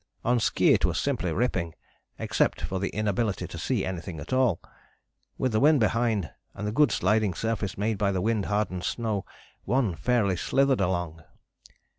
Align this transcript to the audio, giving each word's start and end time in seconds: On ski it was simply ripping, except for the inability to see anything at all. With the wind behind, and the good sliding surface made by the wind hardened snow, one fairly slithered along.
On 0.25 0.39
ski 0.39 0.73
it 0.73 0.83
was 0.83 0.99
simply 0.99 1.31
ripping, 1.31 1.75
except 2.17 2.59
for 2.59 2.79
the 2.79 2.89
inability 2.89 3.45
to 3.45 3.57
see 3.59 3.85
anything 3.85 4.19
at 4.19 4.33
all. 4.33 4.59
With 5.37 5.51
the 5.51 5.59
wind 5.59 5.79
behind, 5.79 6.31
and 6.55 6.65
the 6.65 6.71
good 6.71 6.91
sliding 6.91 7.35
surface 7.35 7.77
made 7.77 7.99
by 7.99 8.11
the 8.11 8.19
wind 8.19 8.45
hardened 8.47 8.83
snow, 8.83 9.25
one 9.63 9.93
fairly 9.95 10.37
slithered 10.37 10.81
along. 10.81 11.21